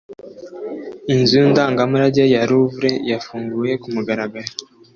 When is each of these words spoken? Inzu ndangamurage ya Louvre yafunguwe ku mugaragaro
Inzu 1.13 1.39
ndangamurage 1.49 2.23
ya 2.33 2.41
Louvre 2.49 2.91
yafunguwe 3.09 3.71
ku 3.81 3.87
mugaragaro 3.95 4.51